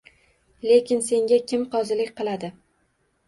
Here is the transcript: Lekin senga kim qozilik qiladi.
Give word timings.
Lekin 0.69 1.03
senga 1.09 1.37
kim 1.51 1.67
qozilik 1.75 2.11
qiladi. 2.21 2.49